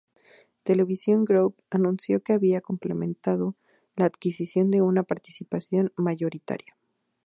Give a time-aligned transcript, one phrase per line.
[0.63, 3.55] Television Group anunció que había completado
[3.95, 6.75] la adquisición de una participación mayoritaria.